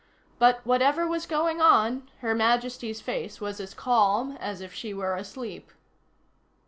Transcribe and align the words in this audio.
But 0.39 0.61
whatever 0.65 1.05
was 1.07 1.27
going 1.27 1.61
on, 1.61 2.09
Her 2.21 2.33
Majesty's 2.33 2.99
face 2.99 3.39
was 3.39 3.59
as 3.59 3.75
calm 3.75 4.35
as 4.37 4.59
if 4.59 4.73
she 4.73 4.95
were 4.95 5.13
asleep. 5.15 5.71